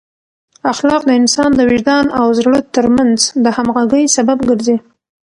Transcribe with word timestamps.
اخلاق 0.71 1.01
د 1.05 1.11
انسان 1.21 1.49
د 1.55 1.59
وجدان 1.69 2.05
او 2.19 2.27
زړه 2.39 2.59
ترمنځ 2.75 3.19
د 3.43 3.45
همغږۍ 3.57 4.03
سبب 4.17 4.37
ګرځي. 4.49 4.77